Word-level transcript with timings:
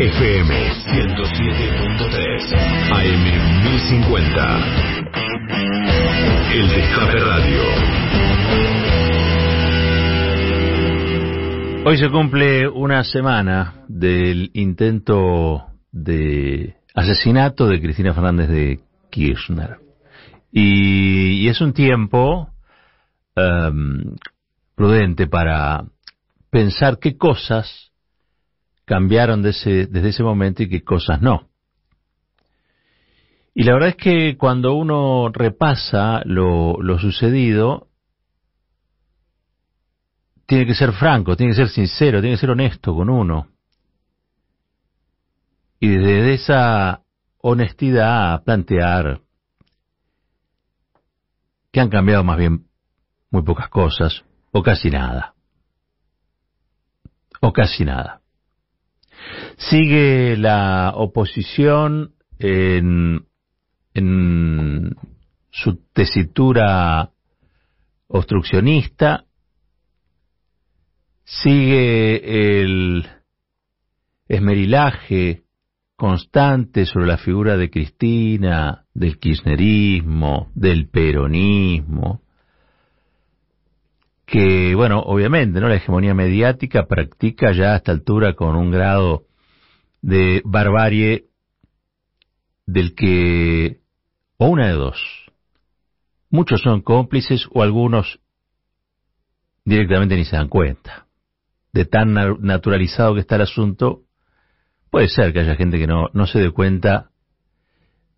FM 0.00 0.48
107.3 0.48 2.56
AM 2.90 3.24
1050 3.64 4.58
El 6.54 6.68
Destape 6.70 7.18
Radio 7.18 7.62
Hoy 11.84 11.98
se 11.98 12.08
cumple 12.08 12.66
una 12.66 13.04
semana 13.04 13.84
del 13.88 14.50
intento 14.54 15.66
de 15.92 16.76
asesinato 16.94 17.66
de 17.66 17.82
Cristina 17.82 18.14
Fernández 18.14 18.48
de 18.48 18.80
Kirchner. 19.10 19.80
Y, 20.50 21.44
y 21.44 21.48
es 21.48 21.60
un 21.60 21.74
tiempo 21.74 22.48
um, 23.36 24.16
prudente 24.74 25.26
para 25.26 25.84
pensar 26.48 26.98
qué 26.98 27.18
cosas 27.18 27.89
cambiaron 28.90 29.46
ese, 29.46 29.86
desde 29.86 30.08
ese 30.08 30.24
momento 30.24 30.64
y 30.64 30.68
qué 30.68 30.82
cosas 30.82 31.22
no. 31.22 31.48
Y 33.54 33.62
la 33.62 33.74
verdad 33.74 33.90
es 33.90 33.96
que 33.96 34.36
cuando 34.36 34.74
uno 34.74 35.28
repasa 35.32 36.22
lo, 36.24 36.82
lo 36.82 36.98
sucedido, 36.98 37.86
tiene 40.44 40.66
que 40.66 40.74
ser 40.74 40.92
franco, 40.92 41.36
tiene 41.36 41.52
que 41.52 41.58
ser 41.58 41.68
sincero, 41.68 42.20
tiene 42.20 42.34
que 42.34 42.40
ser 42.40 42.50
honesto 42.50 42.92
con 42.92 43.08
uno. 43.10 43.46
Y 45.78 45.90
desde 45.90 46.34
esa 46.34 47.04
honestidad 47.42 48.42
plantear 48.42 49.20
que 51.70 51.78
han 51.78 51.90
cambiado 51.90 52.24
más 52.24 52.38
bien 52.38 52.66
muy 53.30 53.42
pocas 53.42 53.68
cosas 53.68 54.24
o 54.50 54.64
casi 54.64 54.90
nada. 54.90 55.36
O 57.40 57.52
casi 57.52 57.84
nada. 57.84 58.19
Sigue 59.68 60.38
la 60.38 60.92
oposición 60.96 62.14
en, 62.38 63.26
en 63.92 64.96
su 65.50 65.84
tesitura 65.92 67.10
obstruccionista, 68.08 69.26
sigue 71.24 72.62
el 72.62 73.06
esmerilaje 74.28 75.42
constante 75.94 76.86
sobre 76.86 77.06
la 77.06 77.18
figura 77.18 77.58
de 77.58 77.68
Cristina, 77.68 78.86
del 78.94 79.18
kirchnerismo, 79.18 80.50
del 80.54 80.88
peronismo, 80.88 82.22
que, 84.24 84.74
bueno, 84.74 85.00
obviamente, 85.00 85.60
¿no? 85.60 85.68
La 85.68 85.74
hegemonía 85.74 86.14
mediática 86.14 86.86
practica 86.86 87.52
ya 87.52 87.74
a 87.74 87.76
esta 87.76 87.92
altura 87.92 88.32
con 88.34 88.56
un 88.56 88.70
grado 88.70 89.26
de 90.02 90.42
barbarie 90.44 91.26
del 92.66 92.94
que, 92.94 93.80
o 94.36 94.46
una 94.46 94.68
de 94.68 94.72
dos, 94.72 95.00
muchos 96.30 96.62
son 96.62 96.82
cómplices 96.82 97.46
o 97.52 97.62
algunos 97.62 98.20
directamente 99.64 100.16
ni 100.16 100.24
se 100.24 100.36
dan 100.36 100.48
cuenta. 100.48 101.06
De 101.72 101.84
tan 101.84 102.14
naturalizado 102.40 103.14
que 103.14 103.20
está 103.20 103.36
el 103.36 103.42
asunto, 103.42 104.02
puede 104.90 105.08
ser 105.08 105.32
que 105.32 105.40
haya 105.40 105.54
gente 105.54 105.78
que 105.78 105.86
no, 105.86 106.08
no 106.12 106.26
se 106.26 106.40
dé 106.40 106.50
cuenta 106.50 107.10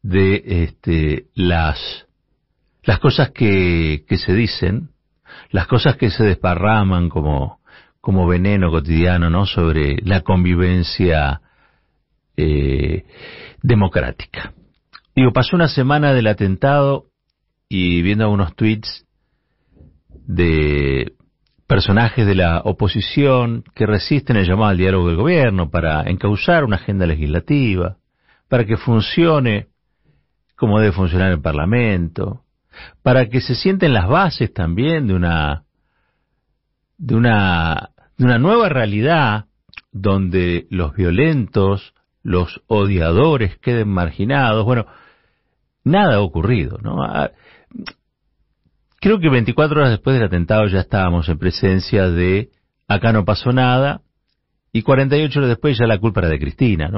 de 0.03 0.43
este, 0.65 1.27
las, 1.35 2.07
las 2.83 2.99
cosas 2.99 3.31
que, 3.31 4.05
que 4.09 4.17
se 4.17 4.33
dicen 4.33 4.93
las 5.51 5.67
cosas 5.67 5.97
que 5.97 6.11
se 6.11 6.25
desparraman 6.25 7.09
como, 7.09 7.61
como 8.01 8.27
veneno 8.27 8.71
cotidiano, 8.71 9.31
¿no? 9.31 9.47
Sobre 9.47 9.97
la 10.03 10.23
convivencia 10.23 11.42
eh, 12.37 13.05
democrática. 13.63 14.55
Digo, 15.15 15.33
pasó 15.33 15.57
una 15.57 15.69
semana 15.69 16.13
del 16.13 16.27
atentado 16.27 17.07
y 17.69 18.03
viendo 18.03 18.25
algunos 18.25 18.55
tweets 18.55 19.07
de 20.27 21.13
personajes 21.67 22.27
de 22.27 22.35
la 22.35 22.61
oposición 22.65 23.65
que 23.75 23.87
resisten 23.87 24.37
el 24.37 24.47
llamado 24.47 24.71
al 24.71 24.77
diálogo 24.77 25.09
del 25.09 25.17
gobierno 25.17 25.71
para 25.71 26.03
encauzar 26.03 26.65
una 26.65 26.77
agenda 26.77 27.07
legislativa, 27.07 27.97
para 28.49 28.65
que 28.65 28.77
funcione 28.77 29.69
como 30.55 30.81
debe 30.81 30.93
funcionar 30.93 31.33
el 31.33 31.41
Parlamento, 31.41 32.45
para 33.03 33.29
que 33.29 33.41
se 33.41 33.55
sienten 33.55 33.93
las 33.93 34.09
bases 34.09 34.53
también 34.53 35.07
de 35.07 35.15
una 35.15 35.65
de 36.99 37.15
una 37.15 37.91
de 38.17 38.25
una 38.25 38.39
nueva 38.39 38.69
realidad 38.69 39.47
donde 39.91 40.67
los 40.71 40.95
violentos, 40.95 41.95
los 42.23 42.63
odiadores 42.67 43.59
queden 43.59 43.89
marginados. 43.89 44.65
Bueno, 44.65 44.87
nada 45.85 46.17
ha 46.17 46.21
ocurrido, 46.21 46.79
¿no? 46.79 47.03
Ah, 47.03 47.31
creo 49.01 49.19
que 49.19 49.29
24 49.29 49.81
horas 49.81 49.91
después 49.91 50.15
del 50.15 50.27
atentado 50.27 50.67
ya 50.67 50.81
estábamos 50.81 51.29
en 51.29 51.39
presencia 51.39 52.09
de 52.09 52.51
acá 52.89 53.13
no 53.13 53.25
pasó 53.25 53.53
nada 53.53 54.03
y 54.73 54.83
48 54.83 55.39
horas 55.39 55.49
después 55.49 55.79
ya 55.79 55.87
la 55.87 55.99
culpa 55.99 56.21
era 56.21 56.29
de 56.29 56.39
Cristina. 56.39 56.91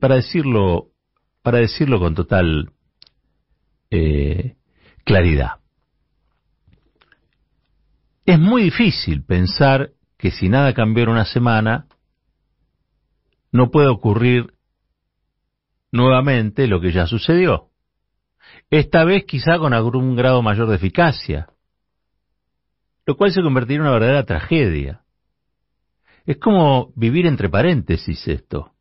Para 0.00 0.16
decirlo 0.16 0.88
para 1.44 1.58
decirlo 1.58 2.00
con 2.00 2.14
total 2.14 2.70
eh, 3.90 4.56
claridad. 5.04 5.60
Es 8.24 8.38
muy 8.38 8.62
difícil 8.62 9.22
pensar 9.22 9.90
que 10.16 10.30
si 10.30 10.48
nada 10.48 10.72
cambió 10.72 11.04
en 11.04 11.10
una 11.10 11.26
semana, 11.26 11.86
no 13.52 13.70
puede 13.70 13.88
ocurrir 13.88 14.53
nuevamente 15.94 16.66
lo 16.66 16.80
que 16.80 16.90
ya 16.90 17.06
sucedió. 17.06 17.70
Esta 18.68 19.04
vez 19.04 19.24
quizá 19.26 19.58
con 19.58 19.72
algún 19.72 20.16
grado 20.16 20.42
mayor 20.42 20.68
de 20.68 20.74
eficacia, 20.74 21.48
lo 23.06 23.16
cual 23.16 23.30
se 23.30 23.42
convertiría 23.42 23.76
en 23.76 23.82
una 23.82 23.92
verdadera 23.92 24.24
tragedia. 24.24 25.02
Es 26.26 26.38
como 26.38 26.92
vivir 26.96 27.26
entre 27.26 27.48
paréntesis 27.48 28.26
esto. 28.26 28.72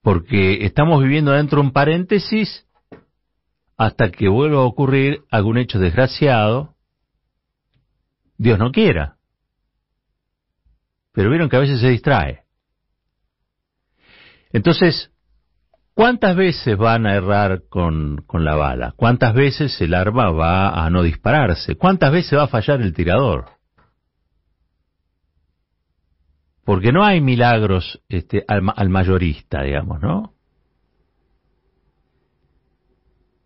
Porque 0.00 0.64
estamos 0.64 1.02
viviendo 1.02 1.32
dentro 1.32 1.60
de 1.60 1.66
un 1.66 1.72
paréntesis 1.72 2.66
hasta 3.76 4.10
que 4.10 4.28
vuelva 4.28 4.60
a 4.60 4.66
ocurrir 4.66 5.24
algún 5.30 5.58
hecho 5.58 5.78
desgraciado, 5.78 6.74
Dios 8.38 8.58
no 8.58 8.72
quiera. 8.72 9.18
Pero 11.12 11.28
vieron 11.28 11.50
que 11.50 11.56
a 11.56 11.60
veces 11.60 11.80
se 11.80 11.88
distrae. 11.88 12.39
Entonces, 14.52 15.10
¿cuántas 15.94 16.36
veces 16.36 16.76
van 16.76 17.06
a 17.06 17.14
errar 17.14 17.62
con, 17.68 18.22
con 18.26 18.44
la 18.44 18.56
bala? 18.56 18.92
¿Cuántas 18.96 19.34
veces 19.34 19.80
el 19.80 19.94
arma 19.94 20.30
va 20.30 20.84
a 20.84 20.90
no 20.90 21.02
dispararse? 21.02 21.76
¿Cuántas 21.76 22.12
veces 22.12 22.38
va 22.38 22.44
a 22.44 22.48
fallar 22.48 22.80
el 22.82 22.92
tirador? 22.92 23.46
Porque 26.64 26.92
no 26.92 27.04
hay 27.04 27.20
milagros 27.20 28.00
este, 28.08 28.44
al, 28.46 28.62
al 28.74 28.88
mayorista, 28.88 29.62
digamos, 29.62 30.00
¿no? 30.00 30.34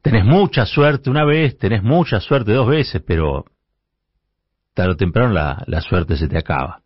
tenés 0.04 0.26
mucha 0.26 0.66
suerte 0.66 1.08
una 1.08 1.24
vez, 1.24 1.56
tenés 1.56 1.82
mucha 1.82 2.20
suerte 2.20 2.52
dos 2.52 2.68
veces, 2.68 3.02
pero 3.06 3.46
tarde 4.74 4.92
o 4.92 4.96
temprano 4.96 5.32
la, 5.32 5.64
la 5.66 5.80
suerte 5.80 6.18
se 6.18 6.28
te 6.28 6.36
acaba. 6.36 6.83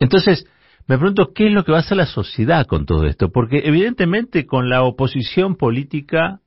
Entonces, 0.00 0.46
me 0.86 0.98
pregunto 0.98 1.32
qué 1.32 1.46
es 1.46 1.52
lo 1.52 1.64
que 1.64 1.70
va 1.70 1.78
a 1.78 1.82
hacer 1.82 1.96
la 1.96 2.06
sociedad 2.06 2.66
con 2.66 2.86
todo 2.86 3.06
esto, 3.06 3.30
porque 3.30 3.62
evidentemente 3.64 4.46
con 4.46 4.68
la 4.68 4.82
oposición 4.82 5.54
política 5.56 6.40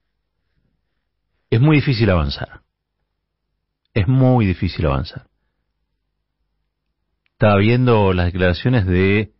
es 1.49 1.61
muy 1.61 1.77
difícil 1.77 2.09
avanzar. 2.09 2.61
Es 3.93 4.07
muy 4.07 4.45
difícil 4.45 4.85
avanzar. 4.87 5.27
Estaba 7.31 7.57
viendo 7.57 8.11
las 8.11 8.25
declaraciones 8.25 8.85
de 8.85 9.33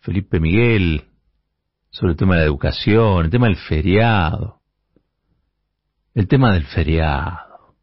Felipe 0.00 0.40
Miguel, 0.40 1.04
sobre 1.90 2.12
el 2.12 2.18
tema 2.18 2.34
de 2.34 2.40
la 2.40 2.46
educación, 2.46 3.24
el 3.24 3.30
tema 3.30 3.46
del 3.46 3.56
feriado. 3.56 4.60
El 6.14 6.26
tema 6.26 6.52
del 6.52 6.64
feriado. 6.64 7.76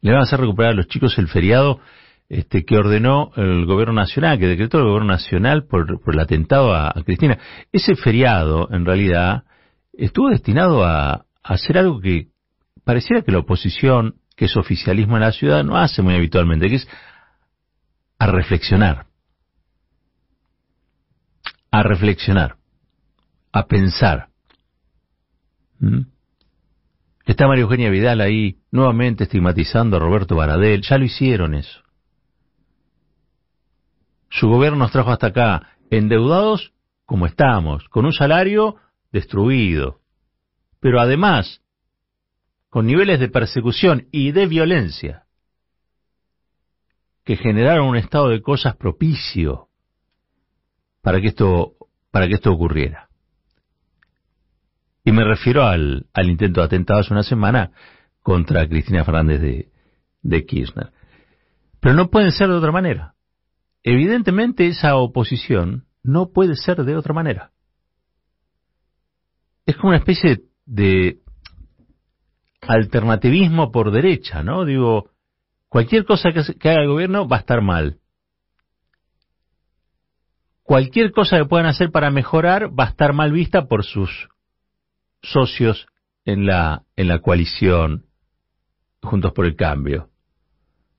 Le 0.00 0.10
van 0.10 0.20
a 0.20 0.24
hacer 0.24 0.40
recuperar 0.40 0.72
a 0.72 0.74
los 0.74 0.88
chicos 0.88 1.16
el 1.18 1.28
feriado 1.28 1.80
este, 2.32 2.64
que 2.64 2.78
ordenó 2.78 3.30
el 3.36 3.66
gobierno 3.66 3.92
nacional, 3.92 4.38
que 4.38 4.46
decretó 4.46 4.78
el 4.78 4.84
gobierno 4.84 5.12
nacional 5.12 5.66
por, 5.66 6.00
por 6.00 6.14
el 6.14 6.20
atentado 6.20 6.74
a, 6.74 6.90
Cristina. 7.04 7.38
Ese 7.70 7.94
feriado, 7.94 8.68
en 8.72 8.86
realidad, 8.86 9.44
estuvo 9.92 10.30
destinado 10.30 10.82
a, 10.82 11.12
a 11.12 11.24
hacer 11.42 11.76
algo 11.76 12.00
que 12.00 12.28
pareciera 12.84 13.20
que 13.20 13.32
la 13.32 13.40
oposición, 13.40 14.14
que 14.34 14.46
es 14.46 14.56
oficialismo 14.56 15.16
en 15.16 15.22
la 15.22 15.32
ciudad, 15.32 15.62
no 15.62 15.76
hace 15.76 16.00
muy 16.00 16.14
habitualmente, 16.14 16.70
que 16.70 16.76
es 16.76 16.88
a 18.18 18.26
reflexionar. 18.28 19.04
A 21.70 21.82
reflexionar 21.82 22.56
a 23.52 23.66
pensar. 23.66 24.28
¿Mm? 25.80 26.06
Está 27.26 27.46
María 27.46 27.62
Eugenia 27.64 27.90
Vidal 27.90 28.22
ahí 28.22 28.56
nuevamente 28.70 29.24
estigmatizando 29.24 29.98
a 29.98 30.00
Roberto 30.00 30.34
Baradel. 30.34 30.80
Ya 30.80 30.96
lo 30.96 31.04
hicieron 31.04 31.54
eso. 31.54 31.82
Su 34.32 34.48
gobierno 34.48 34.78
nos 34.78 34.92
trajo 34.92 35.10
hasta 35.10 35.26
acá 35.26 35.76
endeudados 35.90 36.72
como 37.04 37.26
estamos, 37.26 37.86
con 37.90 38.06
un 38.06 38.14
salario 38.14 38.76
destruido, 39.12 40.00
pero 40.80 41.00
además 41.00 41.60
con 42.70 42.86
niveles 42.86 43.20
de 43.20 43.28
persecución 43.28 44.08
y 44.10 44.32
de 44.32 44.46
violencia 44.46 45.24
que 47.24 47.36
generaron 47.36 47.88
un 47.88 47.96
estado 47.96 48.30
de 48.30 48.40
cosas 48.40 48.74
propicio 48.76 49.68
para 51.02 51.20
que 51.20 51.28
esto, 51.28 51.74
para 52.10 52.26
que 52.26 52.34
esto 52.34 52.50
ocurriera. 52.50 53.10
Y 55.04 55.12
me 55.12 55.24
refiero 55.24 55.64
al, 55.64 56.06
al 56.14 56.30
intento 56.30 56.60
de 56.60 56.66
atentado 56.66 57.00
hace 57.00 57.12
una 57.12 57.22
semana 57.22 57.72
contra 58.22 58.66
Cristina 58.66 59.04
Fernández 59.04 59.42
de, 59.42 59.68
de 60.22 60.46
Kirchner. 60.46 60.90
Pero 61.80 61.94
no 61.94 62.08
pueden 62.08 62.32
ser 62.32 62.48
de 62.48 62.54
otra 62.54 62.72
manera. 62.72 63.14
Evidentemente 63.82 64.66
esa 64.66 64.96
oposición 64.96 65.86
no 66.02 66.30
puede 66.32 66.56
ser 66.56 66.84
de 66.84 66.96
otra 66.96 67.14
manera. 67.14 67.52
Es 69.66 69.76
como 69.76 69.88
una 69.88 69.98
especie 69.98 70.42
de 70.66 71.20
alternativismo 72.60 73.72
por 73.72 73.90
derecha, 73.90 74.42
¿no? 74.42 74.64
Digo, 74.64 75.10
cualquier 75.68 76.04
cosa 76.04 76.30
que, 76.32 76.68
haga 76.68 76.82
el 76.82 76.88
gobierno 76.88 77.28
va 77.28 77.36
a 77.36 77.40
estar 77.40 77.60
mal. 77.60 77.98
Cualquier 80.62 81.10
cosa 81.10 81.38
que 81.38 81.44
puedan 81.44 81.66
hacer 81.66 81.90
para 81.90 82.10
mejorar 82.10 82.70
va 82.78 82.84
a 82.84 82.90
estar 82.90 83.12
mal 83.12 83.32
vista 83.32 83.66
por 83.66 83.84
sus 83.84 84.28
socios 85.22 85.86
en 86.24 86.46
la, 86.46 86.84
en 86.96 87.08
la 87.08 87.18
coalición 87.18 88.06
Juntos 89.02 89.32
por 89.32 89.46
el 89.46 89.56
Cambio. 89.56 90.11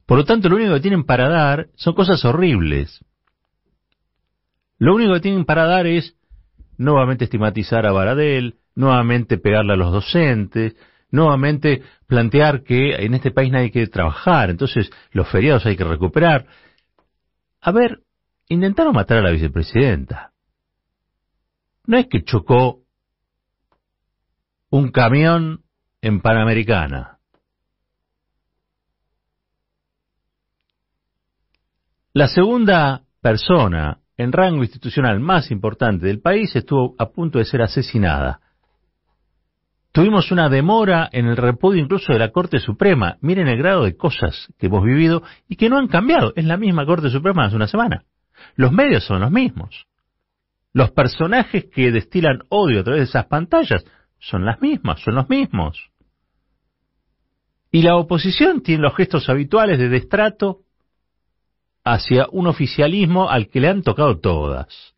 Por 0.05 0.17
lo 0.17 0.25
tanto, 0.25 0.49
lo 0.49 0.55
único 0.55 0.73
que 0.73 0.81
tienen 0.81 1.05
para 1.05 1.29
dar 1.29 1.69
son 1.75 1.93
cosas 1.93 2.23
horribles. 2.25 3.03
Lo 4.77 4.95
único 4.95 5.13
que 5.13 5.21
tienen 5.21 5.45
para 5.45 5.65
dar 5.65 5.87
es 5.87 6.15
nuevamente 6.77 7.25
estigmatizar 7.25 7.85
a 7.85 7.91
Baradel, 7.91 8.55
nuevamente 8.75 9.37
pegarle 9.37 9.73
a 9.73 9.77
los 9.77 9.91
docentes, 9.91 10.75
nuevamente 11.11 11.83
plantear 12.07 12.63
que 12.63 12.95
en 12.95 13.13
este 13.13 13.31
país 13.31 13.51
nadie 13.51 13.71
quiere 13.71 13.87
trabajar, 13.87 14.49
entonces 14.49 14.89
los 15.11 15.29
feriados 15.29 15.65
hay 15.65 15.77
que 15.77 15.83
recuperar. 15.83 16.47
A 17.61 17.71
ver, 17.71 18.01
intentaron 18.49 18.93
matar 18.93 19.19
a 19.19 19.21
la 19.21 19.31
vicepresidenta. 19.31 20.33
No 21.85 21.97
es 21.97 22.07
que 22.07 22.23
chocó 22.23 22.81
un 24.69 24.91
camión 24.91 25.63
en 26.01 26.19
Panamericana. 26.19 27.12
La 32.15 32.27
segunda 32.27 33.01
persona 33.23 33.97
en 34.17 34.31
rango 34.31 34.61
institucional 34.61 35.19
más 35.19 35.49
importante 35.49 36.05
del 36.05 36.21
país 36.21 36.55
estuvo 36.55 36.93
a 36.99 37.09
punto 37.09 37.39
de 37.39 37.45
ser 37.45 37.63
asesinada. 37.63 38.39
Tuvimos 39.91 40.31
una 40.31 40.47
demora 40.47 41.09
en 41.11 41.25
el 41.25 41.35
repudio 41.35 41.81
incluso 41.81 42.13
de 42.13 42.19
la 42.19 42.29
Corte 42.29 42.59
Suprema. 42.59 43.17
Miren 43.21 43.47
el 43.47 43.57
grado 43.57 43.83
de 43.83 43.97
cosas 43.97 44.47
que 44.59 44.67
hemos 44.67 44.83
vivido 44.83 45.23
y 45.49 45.55
que 45.55 45.69
no 45.69 45.79
han 45.79 45.87
cambiado. 45.87 46.33
Es 46.35 46.45
la 46.45 46.57
misma 46.57 46.85
Corte 46.85 47.09
Suprema 47.09 47.45
hace 47.45 47.55
una 47.55 47.67
semana. 47.67 48.03
Los 48.55 48.71
medios 48.71 49.03
son 49.03 49.21
los 49.21 49.31
mismos. 49.31 49.87
Los 50.71 50.91
personajes 50.91 51.65
que 51.65 51.91
destilan 51.91 52.43
odio 52.49 52.81
a 52.81 52.83
través 52.83 53.01
de 53.01 53.05
esas 53.05 53.25
pantallas 53.25 53.83
son 54.19 54.45
las 54.45 54.61
mismas, 54.61 54.99
son 55.01 55.15
los 55.15 55.27
mismos. 55.29 55.89
Y 57.71 57.81
la 57.81 57.95
oposición 57.95 58.61
tiene 58.61 58.83
los 58.83 58.95
gestos 58.95 59.29
habituales 59.29 59.79
de 59.79 59.89
destrato 59.89 60.62
hacia 61.83 62.27
un 62.31 62.47
oficialismo 62.47 63.29
al 63.29 63.49
que 63.49 63.59
le 63.59 63.69
han 63.69 63.83
tocado 63.83 64.19
todas. 64.19 64.95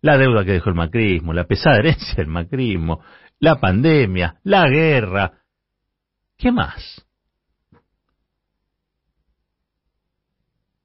La 0.00 0.16
deuda 0.16 0.44
que 0.44 0.52
dejó 0.52 0.70
el 0.70 0.76
macrismo, 0.76 1.32
la 1.32 1.44
pesada 1.44 1.78
herencia 1.78 2.14
del 2.16 2.26
macrismo, 2.26 3.02
la 3.38 3.60
pandemia, 3.60 4.36
la 4.44 4.68
guerra. 4.68 5.32
¿Qué 6.36 6.52
más? 6.52 7.06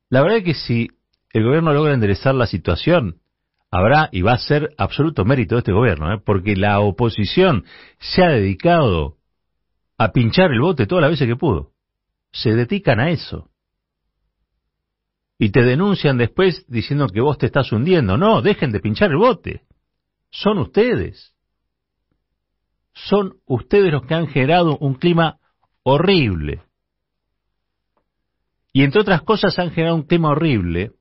La 0.10 0.22
verdad 0.22 0.40
es 0.40 0.44
que 0.44 0.54
si 0.54 0.88
el 1.34 1.44
gobierno 1.44 1.74
logra 1.74 1.94
enderezar 1.94 2.36
la 2.36 2.48
situación, 2.48 3.20
habrá 3.72 4.10
y 4.12 4.22
va 4.22 4.34
a 4.34 4.38
ser 4.38 4.74
absoluto 4.78 5.26
mérito 5.26 5.56
de 5.56 5.60
este 5.60 5.74
gobierno, 5.74 6.14
¿eh? 6.14 6.22
porque 6.24 6.56
la 6.56 6.80
oposición 6.80 7.66
se 8.00 8.24
ha 8.24 8.30
dedicado 8.30 9.18
a 9.98 10.12
pinchar 10.12 10.52
el 10.52 10.62
bote 10.62 10.88
todas 10.88 11.02
las 11.02 11.12
veces 11.12 11.28
que 11.28 11.36
pudo. 11.36 11.72
Se 12.32 12.54
dedican 12.54 13.00
a 13.00 13.10
eso. 13.10 13.50
Y 15.38 15.52
te 15.52 15.64
denuncian 15.64 16.18
después 16.18 16.66
diciendo 16.68 17.08
que 17.08 17.22
vos 17.22 17.38
te 17.38 17.46
estás 17.46 17.72
hundiendo. 17.72 18.18
No, 18.18 18.42
dejen 18.42 18.72
de 18.72 18.80
pinchar 18.80 19.12
el 19.12 19.18
bote. 19.18 19.64
Son 20.30 20.58
ustedes 20.60 21.36
son 22.96 23.38
ustedes 23.46 23.92
los 23.92 24.06
que 24.06 24.14
han 24.16 24.28
generado 24.28 24.78
un 24.78 24.96
clima 24.96 25.38
horrible. 25.84 26.64
Y 28.74 28.84
entre 28.84 29.02
otras 29.02 29.22
cosas 29.22 29.60
han 29.60 29.72
generado 29.72 29.96
un 29.96 30.04
clima 30.04 30.30
horrible 30.30 30.92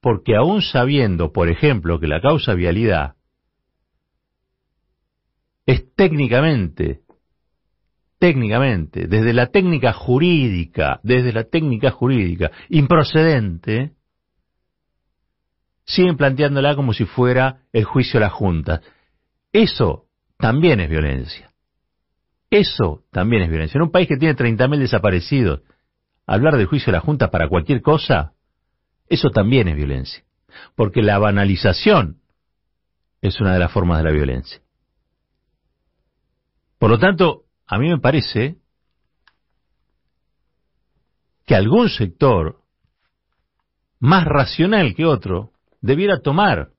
porque 0.00 0.36
aún 0.36 0.62
sabiendo, 0.62 1.32
por 1.32 1.48
ejemplo, 1.48 1.98
que 1.98 2.08
la 2.08 2.20
causa 2.20 2.54
vialidad 2.54 3.14
es 5.64 5.94
técnicamente, 5.94 7.01
técnicamente, 8.22 9.08
desde 9.08 9.32
la 9.32 9.48
técnica 9.48 9.92
jurídica, 9.92 11.00
desde 11.02 11.32
la 11.32 11.42
técnica 11.42 11.90
jurídica, 11.90 12.52
improcedente, 12.68 13.94
siguen 15.84 16.16
planteándola 16.16 16.76
como 16.76 16.92
si 16.92 17.04
fuera 17.04 17.62
el 17.72 17.82
juicio 17.82 18.20
de 18.20 18.26
la 18.26 18.30
Junta. 18.30 18.80
Eso 19.52 20.04
también 20.38 20.78
es 20.78 20.88
violencia. 20.88 21.50
Eso 22.48 23.02
también 23.10 23.42
es 23.42 23.50
violencia. 23.50 23.76
En 23.76 23.82
un 23.82 23.90
país 23.90 24.06
que 24.06 24.16
tiene 24.16 24.36
30.000 24.36 24.78
desaparecidos, 24.78 25.62
hablar 26.24 26.56
del 26.56 26.66
juicio 26.66 26.92
de 26.92 26.98
la 26.98 27.04
Junta 27.04 27.28
para 27.28 27.48
cualquier 27.48 27.82
cosa, 27.82 28.34
eso 29.08 29.30
también 29.30 29.66
es 29.66 29.74
violencia. 29.74 30.22
Porque 30.76 31.02
la 31.02 31.18
banalización 31.18 32.18
es 33.20 33.40
una 33.40 33.52
de 33.52 33.58
las 33.58 33.72
formas 33.72 33.98
de 33.98 34.04
la 34.04 34.12
violencia. 34.12 34.62
Por 36.78 36.88
lo 36.88 37.00
tanto, 37.00 37.46
a 37.72 37.78
mí 37.78 37.88
me 37.88 37.98
parece 37.98 38.58
que 41.46 41.54
algún 41.54 41.88
sector 41.88 42.60
más 43.98 44.26
racional 44.26 44.94
que 44.94 45.06
otro 45.06 45.52
debiera 45.80 46.20
tomar, 46.20 46.72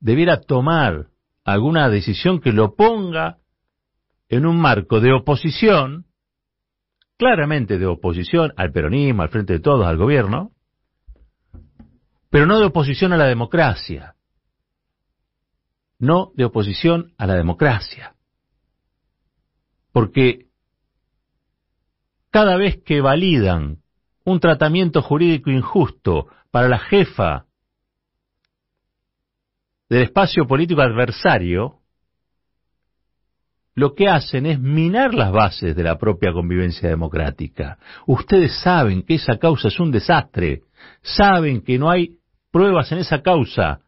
debiera 0.00 0.38
tomar 0.42 1.06
alguna 1.44 1.88
decisión 1.88 2.42
que 2.42 2.52
lo 2.52 2.74
ponga 2.74 3.38
en 4.28 4.44
un 4.44 4.60
marco 4.60 5.00
de 5.00 5.14
oposición, 5.14 6.04
claramente 7.16 7.78
de 7.78 7.86
oposición 7.86 8.52
al 8.54 8.70
peronismo, 8.70 9.22
al 9.22 9.30
frente 9.30 9.54
de 9.54 9.60
todos, 9.60 9.86
al 9.86 9.96
gobierno, 9.96 10.52
pero 12.28 12.44
no 12.44 12.58
de 12.58 12.66
oposición 12.66 13.14
a 13.14 13.16
la 13.16 13.24
democracia, 13.24 14.14
no 15.98 16.32
de 16.34 16.44
oposición 16.44 17.14
a 17.16 17.26
la 17.26 17.34
democracia. 17.34 18.14
Porque 19.98 20.46
cada 22.30 22.56
vez 22.56 22.80
que 22.84 23.00
validan 23.00 23.78
un 24.24 24.38
tratamiento 24.38 25.02
jurídico 25.02 25.50
injusto 25.50 26.28
para 26.52 26.68
la 26.68 26.78
jefa 26.78 27.46
del 29.88 30.02
espacio 30.02 30.46
político 30.46 30.82
adversario, 30.82 31.80
lo 33.74 33.96
que 33.96 34.06
hacen 34.06 34.46
es 34.46 34.60
minar 34.60 35.14
las 35.14 35.32
bases 35.32 35.74
de 35.74 35.82
la 35.82 35.98
propia 35.98 36.32
convivencia 36.32 36.88
democrática. 36.88 37.76
Ustedes 38.06 38.56
saben 38.62 39.02
que 39.02 39.16
esa 39.16 39.38
causa 39.38 39.66
es 39.66 39.80
un 39.80 39.90
desastre, 39.90 40.62
saben 41.02 41.60
que 41.60 41.76
no 41.76 41.90
hay 41.90 42.18
pruebas 42.52 42.92
en 42.92 42.98
esa 42.98 43.20
causa, 43.20 43.80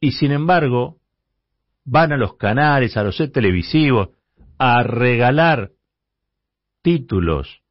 y 0.00 0.12
sin 0.12 0.32
embargo 0.32 0.98
van 1.86 2.12
a 2.12 2.18
los 2.18 2.36
canales, 2.36 2.94
a 2.98 3.02
los 3.02 3.16
set 3.16 3.32
televisivos, 3.32 4.10
a 4.58 4.82
regalar 4.82 5.70
títulos 6.82 7.62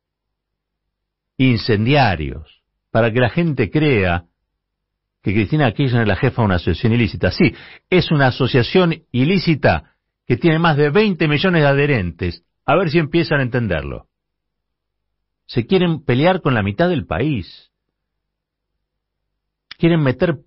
incendiarios 1.37 2.63
para 2.91 3.11
que 3.11 3.19
la 3.19 3.29
gente 3.29 3.69
crea 3.69 4.25
que 5.21 5.33
Cristina 5.33 5.71
Kirchner 5.71 6.03
es 6.03 6.07
la 6.07 6.15
jefa 6.15 6.41
de 6.41 6.45
una 6.45 6.55
asociación 6.55 6.93
ilícita. 6.93 7.31
Sí, 7.31 7.53
es 7.89 8.11
una 8.11 8.27
asociación 8.27 9.03
ilícita 9.11 9.95
que 10.27 10.37
tiene 10.37 10.59
más 10.59 10.77
de 10.77 10.91
20 10.91 11.27
millones 11.27 11.61
de 11.61 11.67
adherentes. 11.67 12.43
A 12.65 12.75
ver 12.75 12.89
si 12.89 12.99
empiezan 12.99 13.39
a 13.39 13.43
entenderlo. 13.43 14.07
Se 15.47 15.65
quieren 15.65 16.03
pelear 16.03 16.41
con 16.41 16.53
la 16.53 16.63
mitad 16.63 16.89
del 16.89 17.05
país. 17.05 17.71
Quieren 19.77 20.01
meter 20.01 20.37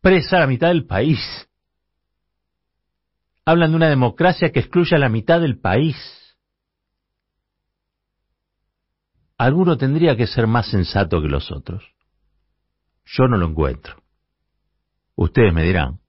presa 0.00 0.36
a 0.36 0.40
la 0.40 0.46
mitad 0.46 0.68
del 0.68 0.86
país. 0.86 1.18
Hablan 3.44 3.70
de 3.70 3.76
una 3.76 3.88
democracia 3.88 4.50
que 4.52 4.60
excluye 4.60 4.96
a 4.96 4.98
la 4.98 5.08
mitad 5.08 5.40
del 5.40 5.58
país. 5.58 5.96
Alguno 9.36 9.76
tendría 9.76 10.16
que 10.16 10.26
ser 10.26 10.46
más 10.46 10.70
sensato 10.70 11.20
que 11.20 11.28
los 11.28 11.50
otros. 11.50 11.84
yo 13.06 13.28
no 13.28 13.36
lo 13.36 13.46
encuentro. 13.48 14.02
Ustedes 15.14 15.52
me 15.52 15.62
dirán, 15.62 16.00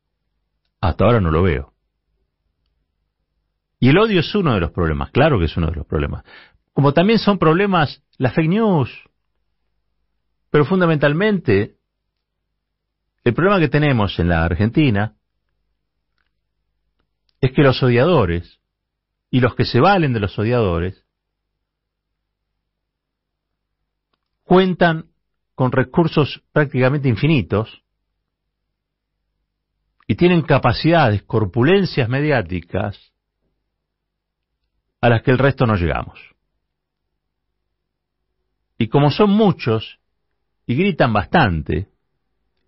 hasta 0.79 1.05
ahora 1.05 1.19
no 1.19 1.29
lo 1.29 1.43
veo. 1.43 1.73
Y 3.79 3.89
el 3.89 3.97
odio 3.97 4.21
es 4.21 4.33
uno 4.33 4.53
de 4.53 4.61
los 4.61 4.71
problemas, 4.71 5.11
claro 5.11 5.37
que 5.37 5.45
es 5.45 5.57
uno 5.57 5.67
de 5.67 5.75
los 5.75 5.85
problemas. 5.85 6.23
Como 6.73 6.93
también 6.93 7.19
son 7.19 7.37
problemas 7.37 8.01
las 8.17 8.33
fake 8.33 8.49
news. 8.49 8.89
Pero 10.49 10.65
fundamentalmente, 10.65 11.75
el 13.23 13.33
problema 13.33 13.59
que 13.59 13.67
tenemos 13.67 14.17
en 14.19 14.29
la 14.29 14.45
Argentina 14.45 15.15
es 17.41 17.51
que 17.51 17.61
los 17.61 17.81
odiadores 17.83 18.59
y 19.29 19.39
los 19.39 19.55
que 19.55 19.65
se 19.65 19.79
valen 19.79 20.13
de 20.13 20.19
los 20.19 20.37
odiadores 20.39 21.05
cuentan 24.43 25.09
con 25.55 25.71
recursos 25.71 26.43
prácticamente 26.51 27.09
infinitos 27.09 27.83
y 30.07 30.15
tienen 30.15 30.43
capacidades, 30.43 31.23
corpulencias 31.23 32.07
mediáticas 32.07 33.11
a 35.01 35.09
las 35.09 35.23
que 35.23 35.31
el 35.31 35.37
resto 35.37 35.65
no 35.65 35.75
llegamos. 35.75 36.19
Y 38.77 38.87
como 38.87 39.09
son 39.09 39.31
muchos 39.31 39.99
y 40.67 40.75
gritan 40.75 41.13
bastante 41.13 41.89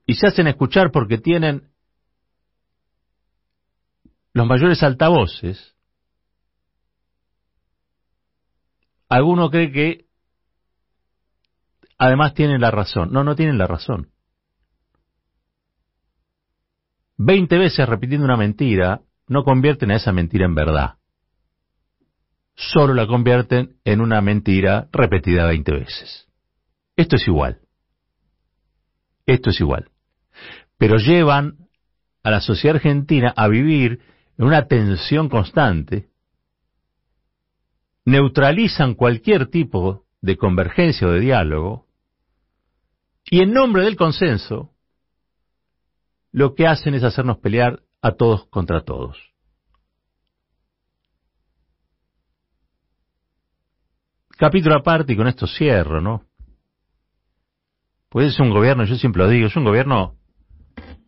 y 0.05 0.15
se 0.15 0.27
hacen 0.27 0.47
escuchar 0.47 0.91
porque 0.91 1.17
tienen 1.17 1.69
los 4.37 4.45
mayores 4.45 4.83
altavoces, 4.83 5.75
alguno 9.09 9.49
cree 9.49 9.71
que 9.71 10.05
además 11.97 12.35
tienen 12.35 12.61
la 12.61 12.69
razón. 12.69 13.11
No, 13.11 13.23
no 13.23 13.35
tienen 13.35 13.57
la 13.57 13.65
razón. 13.65 14.11
Veinte 17.17 17.57
veces 17.57 17.89
repitiendo 17.89 18.25
una 18.25 18.37
mentira 18.37 19.01
no 19.27 19.43
convierten 19.43 19.89
a 19.89 19.95
esa 19.95 20.11
mentira 20.11 20.45
en 20.45 20.53
verdad. 20.53 20.97
Solo 22.53 22.93
la 22.93 23.07
convierten 23.07 23.77
en 23.85 24.01
una 24.01 24.21
mentira 24.21 24.87
repetida 24.91 25.47
veinte 25.47 25.71
veces. 25.71 26.27
Esto 26.95 27.15
es 27.15 27.27
igual. 27.27 27.61
Esto 29.25 29.49
es 29.49 29.59
igual. 29.59 29.89
Pero 30.77 30.97
llevan 30.97 31.57
a 32.21 32.29
la 32.29 32.39
sociedad 32.39 32.75
argentina 32.75 33.33
a 33.35 33.47
vivir 33.47 33.99
en 34.37 34.45
una 34.45 34.67
tensión 34.67 35.29
constante, 35.29 36.09
neutralizan 38.05 38.93
cualquier 38.93 39.47
tipo 39.47 40.05
de 40.21 40.37
convergencia 40.37 41.07
o 41.07 41.11
de 41.11 41.19
diálogo, 41.19 41.87
y 43.29 43.41
en 43.41 43.51
nombre 43.51 43.83
del 43.83 43.97
consenso, 43.97 44.71
lo 46.31 46.55
que 46.55 46.67
hacen 46.67 46.93
es 46.93 47.03
hacernos 47.03 47.39
pelear 47.39 47.81
a 48.01 48.11
todos 48.11 48.47
contra 48.47 48.83
todos. 48.83 49.17
Capítulo 54.37 54.75
aparte, 54.75 55.13
y 55.13 55.17
con 55.17 55.27
esto 55.27 55.47
cierro, 55.47 55.99
¿no? 55.99 56.23
Pues 58.09 58.33
es 58.33 58.39
un 58.39 58.51
gobierno, 58.51 58.85
yo 58.85 58.95
siempre 58.95 59.23
lo 59.23 59.29
digo, 59.29 59.47
es 59.47 59.55
un 59.55 59.65
gobierno 59.65 60.15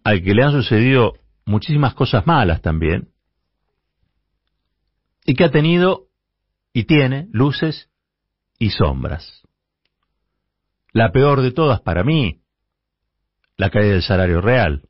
al 0.04 0.24
que 0.24 0.34
le 0.34 0.44
han 0.44 0.52
sucedido 0.52 1.14
muchísimas 1.46 1.94
cosas 1.94 2.26
malas 2.26 2.62
también, 2.62 3.09
y 5.30 5.36
que 5.36 5.44
ha 5.44 5.52
tenido 5.52 6.08
y 6.74 6.86
tiene 6.86 7.28
luces 7.32 7.92
y 8.58 8.72
sombras. 8.72 9.44
La 10.92 11.12
peor 11.12 11.44
de 11.44 11.52
todas 11.52 11.82
para 11.82 12.04
mí, 12.04 12.42
la 13.56 13.70
caída 13.70 13.92
del 13.92 14.02
salario 14.02 14.42
real. 14.42 14.90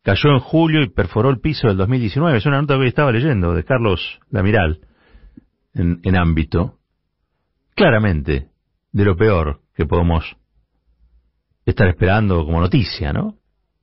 Cayó 0.00 0.30
en 0.30 0.38
julio 0.38 0.80
y 0.80 0.88
perforó 0.88 1.28
el 1.28 1.40
piso 1.40 1.68
del 1.68 1.76
2019. 1.76 2.38
Es 2.38 2.46
una 2.46 2.62
nota 2.62 2.78
que 2.78 2.86
estaba 2.86 3.12
leyendo 3.12 3.52
de 3.52 3.64
Carlos 3.64 4.18
Lamiral 4.30 4.80
en, 5.74 6.00
en 6.02 6.16
ámbito. 6.16 6.78
Claramente, 7.74 8.48
de 8.92 9.04
lo 9.04 9.14
peor 9.14 9.60
que 9.74 9.84
podemos 9.84 10.38
estar 11.66 11.86
esperando 11.88 12.46
como 12.46 12.62
noticia, 12.62 13.12
¿no? 13.12 13.36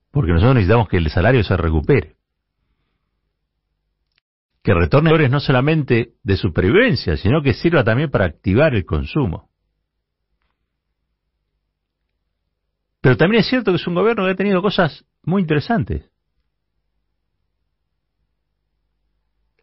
Porque 0.09 0.31
nosotros 0.31 0.55
necesitamos 0.55 0.89
que 0.89 0.97
el 0.97 1.11
salario 1.11 1.43
se 1.43 1.55
recupere. 1.55 2.15
Que 4.63 4.73
retorne 4.73 5.29
no 5.29 5.39
solamente 5.39 6.13
de 6.23 6.37
supervivencia, 6.37 7.17
sino 7.17 7.41
que 7.41 7.53
sirva 7.53 7.83
también 7.83 8.11
para 8.11 8.25
activar 8.25 8.75
el 8.75 8.85
consumo. 8.85 9.49
Pero 13.01 13.17
también 13.17 13.41
es 13.41 13.49
cierto 13.49 13.71
que 13.71 13.77
es 13.77 13.87
un 13.87 13.95
gobierno 13.95 14.25
que 14.25 14.31
ha 14.31 14.35
tenido 14.35 14.61
cosas 14.61 15.05
muy 15.23 15.41
interesantes. 15.41 16.09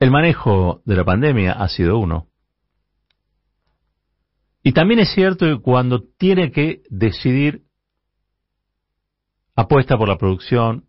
El 0.00 0.10
manejo 0.10 0.82
de 0.84 0.96
la 0.96 1.04
pandemia 1.04 1.52
ha 1.52 1.68
sido 1.68 1.98
uno. 1.98 2.28
Y 4.62 4.72
también 4.72 5.00
es 5.00 5.10
cierto 5.12 5.46
que 5.46 5.60
cuando 5.60 6.02
tiene 6.18 6.50
que 6.50 6.82
decidir, 6.90 7.62
apuesta 9.54 9.96
por 9.96 10.08
la 10.08 10.18
producción 10.18 10.86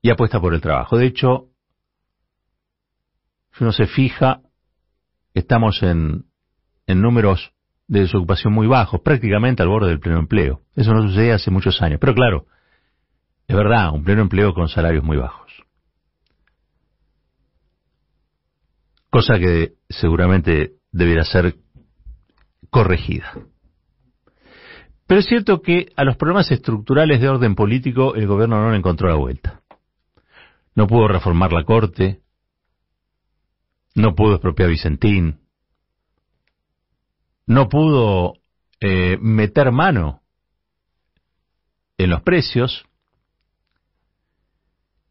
y 0.00 0.10
apuesta 0.10 0.40
por 0.40 0.54
el 0.54 0.60
trabajo. 0.60 0.96
De 0.96 1.06
hecho, 1.06 1.51
si 3.52 3.64
uno 3.64 3.72
se 3.72 3.86
fija, 3.86 4.40
estamos 5.34 5.82
en, 5.82 6.24
números 6.86 7.52
de 7.86 8.00
desocupación 8.00 8.52
muy 8.52 8.66
bajos, 8.66 9.00
prácticamente 9.00 9.62
al 9.62 9.68
borde 9.68 9.88
del 9.88 10.00
pleno 10.00 10.18
empleo. 10.18 10.60
Eso 10.76 10.92
no 10.92 11.02
sucedía 11.02 11.36
hace 11.36 11.50
muchos 11.50 11.80
años. 11.80 11.98
Pero 12.00 12.14
claro, 12.14 12.46
es 13.46 13.56
verdad, 13.56 13.92
un 13.92 14.04
pleno 14.04 14.22
empleo 14.22 14.54
con 14.54 14.68
salarios 14.68 15.04
muy 15.04 15.16
bajos. 15.16 15.50
Cosa 19.10 19.38
que 19.38 19.74
seguramente 19.88 20.74
deberá 20.90 21.24
ser 21.24 21.56
corregida. 22.70 23.32
Pero 25.06 25.20
es 25.20 25.26
cierto 25.26 25.60
que 25.60 25.92
a 25.96 26.04
los 26.04 26.16
problemas 26.16 26.50
estructurales 26.50 27.20
de 27.20 27.28
orden 27.28 27.54
político 27.54 28.14
el 28.14 28.26
gobierno 28.26 28.62
no 28.62 28.70
le 28.70 28.78
encontró 28.78 29.08
la 29.08 29.16
vuelta. 29.16 29.60
No 30.74 30.86
pudo 30.86 31.08
reformar 31.08 31.52
la 31.52 31.64
Corte, 31.64 32.22
no 33.94 34.14
pudo 34.14 34.34
expropiar 34.34 34.70
Vicentín, 34.70 35.40
no 37.46 37.68
pudo 37.68 38.34
eh, 38.80 39.18
meter 39.20 39.72
mano 39.72 40.22
en 41.98 42.10
los 42.10 42.22
precios 42.22 42.84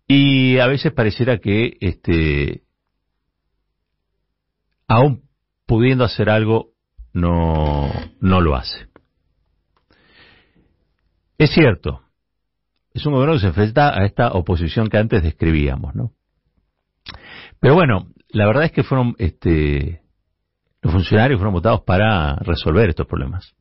y 0.08 0.58
a 0.58 0.68
veces 0.68 0.92
pareciera 0.92 1.38
que 1.38 1.78
este 1.80 2.64
aún 4.88 5.24
pudiendo 5.66 6.04
hacer 6.04 6.30
algo 6.30 6.72
no 7.14 7.90
no 8.20 8.42
lo 8.42 8.56
hace. 8.56 8.88
Es 11.38 11.52
cierto, 11.52 12.04
es 12.94 13.06
un 13.06 13.14
gobierno 13.14 13.36
que 13.36 13.42
se 13.42 13.48
enfrenta 13.48 13.98
a 13.98 14.06
esta 14.06 14.34
oposición 14.34 14.90
que 14.90 14.98
antes 14.98 15.24
describíamos, 15.24 15.96
¿no? 15.96 16.14
Pero 17.60 17.76
bueno, 17.76 18.12
la 18.34 18.48
verdad 18.48 18.66
es 18.66 18.72
que 18.72 18.84
fueron 18.84 19.16
este 19.18 20.02
los 20.82 20.94
funcionarios 20.94 21.38
fueron 21.38 21.54
votados 21.54 21.82
para 21.82 22.36
resolver 22.38 22.90
estos 22.90 23.08
problemas. 23.08 23.54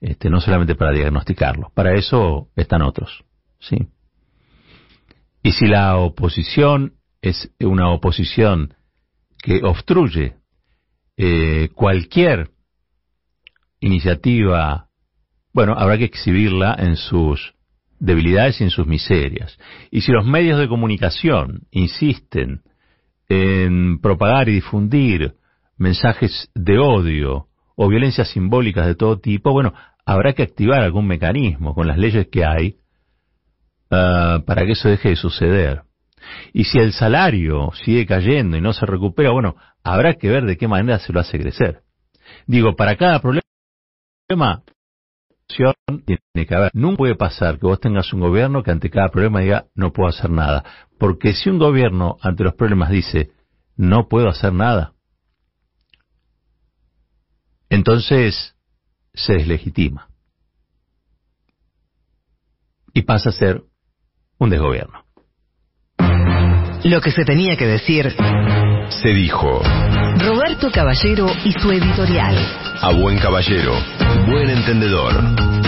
Este, 0.00 0.30
no 0.30 0.40
solamente 0.40 0.74
para 0.76 0.92
diagnosticarlos. 0.92 1.72
Para 1.72 1.94
eso 1.94 2.48
están 2.56 2.82
otros. 2.82 3.24
¿sí? 3.58 3.88
Y 5.42 5.52
si 5.52 5.66
la 5.66 5.96
oposición 5.98 6.94
es 7.20 7.50
una 7.60 7.90
oposición 7.90 8.74
que 9.42 9.60
obstruye 9.62 10.36
eh, 11.16 11.68
cualquier 11.74 12.50
iniciativa, 13.80 14.88
bueno, 15.52 15.74
habrá 15.76 15.98
que 15.98 16.04
exhibirla 16.04 16.76
en 16.78 16.96
sus 16.96 17.54
debilidades 17.98 18.60
y 18.60 18.64
en 18.64 18.70
sus 18.70 18.86
miserias. 18.86 19.58
Y 19.90 20.02
si 20.02 20.12
los 20.12 20.24
medios 20.24 20.58
de 20.58 20.68
comunicación 20.68 21.66
insisten 21.70 22.62
en 23.28 24.00
propagar 24.00 24.48
y 24.48 24.54
difundir 24.54 25.34
mensajes 25.76 26.50
de 26.54 26.78
odio 26.78 27.46
o 27.76 27.88
violencias 27.88 28.30
simbólicas 28.30 28.86
de 28.86 28.94
todo 28.94 29.20
tipo, 29.20 29.52
bueno, 29.52 29.74
habrá 30.04 30.32
que 30.32 30.42
activar 30.42 30.82
algún 30.82 31.06
mecanismo 31.06 31.74
con 31.74 31.86
las 31.86 31.98
leyes 31.98 32.28
que 32.28 32.44
hay 32.44 32.76
ah, 33.90 34.40
para 34.46 34.64
que 34.64 34.72
eso 34.72 34.88
deje 34.88 35.10
de 35.10 35.16
suceder. 35.16 35.82
Y 36.52 36.64
si 36.64 36.78
el 36.78 36.92
salario 36.92 37.70
sigue 37.84 38.06
cayendo 38.06 38.56
y 38.56 38.60
no 38.60 38.72
se 38.72 38.86
recupera, 38.86 39.30
bueno, 39.30 39.56
habrá 39.82 40.14
que 40.14 40.28
ver 40.28 40.44
de 40.44 40.56
qué 40.56 40.66
manera 40.66 40.98
se 40.98 41.12
lo 41.12 41.20
hace 41.20 41.38
crecer. 41.38 41.82
Digo, 42.46 42.74
para 42.76 42.96
cada 42.96 43.20
problema 43.20 43.42
tiene 46.04 46.46
que 46.46 46.54
haber. 46.54 46.70
Nunca 46.74 46.98
puede 46.98 47.14
pasar 47.14 47.58
que 47.58 47.66
vos 47.66 47.80
tengas 47.80 48.12
un 48.12 48.20
gobierno 48.20 48.62
que 48.62 48.70
ante 48.70 48.90
cada 48.90 49.08
problema 49.08 49.40
diga 49.40 49.66
no 49.74 49.92
puedo 49.92 50.08
hacer 50.08 50.30
nada. 50.30 50.64
Porque 50.98 51.34
si 51.34 51.50
un 51.50 51.58
gobierno 51.58 52.16
ante 52.20 52.44
los 52.44 52.54
problemas 52.54 52.90
dice 52.90 53.30
no 53.76 54.08
puedo 54.08 54.28
hacer 54.28 54.52
nada, 54.52 54.92
entonces 57.70 58.56
se 59.14 59.34
deslegitima. 59.34 60.08
y 62.98 63.02
pasa 63.02 63.30
a 63.30 63.32
ser 63.32 63.62
un 64.38 64.50
desgobierno. 64.50 65.04
Lo 66.84 67.00
que 67.00 67.10
se 67.10 67.24
tenía 67.24 67.56
que 67.56 67.66
decir 67.66 68.12
Se 68.88 69.08
dijo, 69.08 69.60
Roberto 70.18 70.70
Caballero 70.72 71.26
y 71.44 71.52
su 71.52 71.70
editorial. 71.70 72.36
a 72.80 72.90
buen 72.92 73.18
caballero, 73.18 73.72
buen 74.26 74.48
entendedor. 74.50 75.67